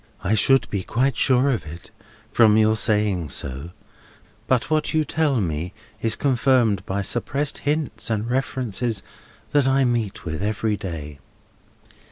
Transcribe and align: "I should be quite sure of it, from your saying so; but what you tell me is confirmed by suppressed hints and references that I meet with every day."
"I 0.23 0.33
should 0.33 0.67
be 0.71 0.81
quite 0.81 1.15
sure 1.15 1.51
of 1.51 1.67
it, 1.67 1.91
from 2.31 2.57
your 2.57 2.75
saying 2.75 3.29
so; 3.29 3.69
but 4.47 4.67
what 4.71 4.95
you 4.95 5.03
tell 5.03 5.39
me 5.39 5.73
is 6.01 6.15
confirmed 6.15 6.83
by 6.87 7.03
suppressed 7.03 7.59
hints 7.59 8.09
and 8.09 8.27
references 8.27 9.03
that 9.51 9.67
I 9.67 9.85
meet 9.85 10.25
with 10.25 10.41
every 10.41 10.75
day." 10.75 11.19